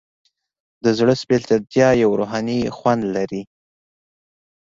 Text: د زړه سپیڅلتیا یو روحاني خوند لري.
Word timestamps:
د 0.83 0.85
زړه 0.97 1.13
سپیڅلتیا 1.21 1.89
یو 2.03 2.11
روحاني 2.19 2.59
خوند 2.77 3.01
لري. 3.15 3.41